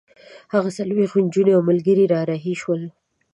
هغه 0.53 0.69
څلوېښت 0.77 1.15
نجونې 1.25 1.51
او 1.57 1.61
ملګري 1.69 2.05
را 2.13 2.19
رهي 2.29 2.53
شول. 2.61 2.81